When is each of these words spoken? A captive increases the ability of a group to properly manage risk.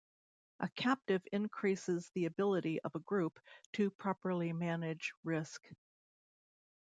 A 0.61 0.67
captive 0.69 1.21
increases 1.31 2.09
the 2.15 2.25
ability 2.25 2.81
of 2.81 2.95
a 2.95 2.99
group 3.01 3.39
to 3.73 3.91
properly 3.91 4.51
manage 4.51 5.13
risk. 5.23 5.63